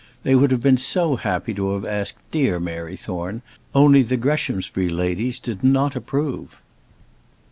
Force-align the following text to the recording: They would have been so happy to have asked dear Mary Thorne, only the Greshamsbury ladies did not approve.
They 0.23 0.33
would 0.33 0.49
have 0.49 0.63
been 0.63 0.77
so 0.77 1.15
happy 1.15 1.53
to 1.53 1.73
have 1.75 1.85
asked 1.85 2.17
dear 2.31 2.59
Mary 2.59 2.97
Thorne, 2.97 3.43
only 3.75 4.01
the 4.01 4.17
Greshamsbury 4.17 4.89
ladies 4.89 5.37
did 5.37 5.63
not 5.63 5.95
approve. 5.95 6.59